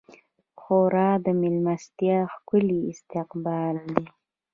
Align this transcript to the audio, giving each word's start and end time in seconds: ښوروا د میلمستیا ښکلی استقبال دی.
ښوروا 0.61 1.09
د 1.25 1.27
میلمستیا 1.41 2.17
ښکلی 2.33 2.79
استقبال 2.93 3.75
دی. 3.95 4.05